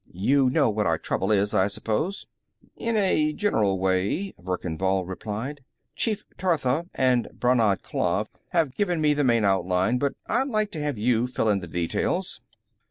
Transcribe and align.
You 0.15 0.49
know 0.49 0.67
what 0.71 0.87
our 0.87 0.97
trouble 0.97 1.31
is, 1.31 1.53
I 1.53 1.67
suppose?" 1.67 2.25
"In 2.75 2.97
a 2.97 3.33
general 3.33 3.77
way," 3.77 4.33
Verkan 4.39 4.75
Vall 4.75 5.05
replied. 5.05 5.61
"Chief 5.95 6.25
Tortha, 6.39 6.87
and 6.95 7.27
Brannad 7.35 7.83
Klav, 7.83 8.25
have 8.49 8.73
given 8.73 8.99
me 8.99 9.13
the 9.13 9.23
main 9.23 9.45
outline, 9.45 9.99
but 9.99 10.15
I'd 10.25 10.47
like 10.47 10.71
to 10.71 10.81
have 10.81 10.97
you 10.97 11.27
fill 11.27 11.49
in 11.49 11.59
the 11.59 11.67
details." 11.67 12.41